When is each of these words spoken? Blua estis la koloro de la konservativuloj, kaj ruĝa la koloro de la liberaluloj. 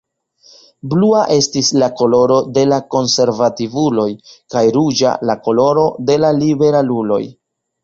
Blua 0.93 1.19
estis 1.35 1.69
la 1.83 1.89
koloro 1.99 2.37
de 2.55 2.63
la 2.71 2.79
konservativuloj, 2.95 4.07
kaj 4.55 4.65
ruĝa 4.81 5.15
la 5.33 5.39
koloro 5.51 5.87
de 6.11 6.19
la 6.25 6.35
liberaluloj. 6.43 7.23